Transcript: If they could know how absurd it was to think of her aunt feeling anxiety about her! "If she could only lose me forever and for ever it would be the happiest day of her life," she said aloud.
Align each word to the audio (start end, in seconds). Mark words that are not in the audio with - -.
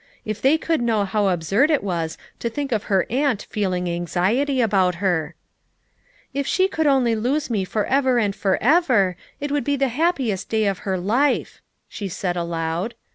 If 0.25 0.41
they 0.41 0.57
could 0.57 0.81
know 0.81 1.05
how 1.05 1.27
absurd 1.27 1.69
it 1.69 1.83
was 1.83 2.17
to 2.39 2.49
think 2.49 2.71
of 2.71 2.85
her 2.85 3.05
aunt 3.11 3.45
feeling 3.51 3.87
anxiety 3.87 4.59
about 4.59 4.95
her! 4.95 5.35
"If 6.33 6.47
she 6.47 6.67
could 6.67 6.87
only 6.87 7.13
lose 7.15 7.51
me 7.51 7.63
forever 7.65 8.17
and 8.17 8.35
for 8.35 8.57
ever 8.63 9.15
it 9.39 9.51
would 9.51 9.63
be 9.63 9.75
the 9.75 9.89
happiest 9.89 10.49
day 10.49 10.65
of 10.65 10.79
her 10.89 10.97
life," 10.97 11.61
she 11.87 12.07
said 12.07 12.35
aloud. 12.35 12.95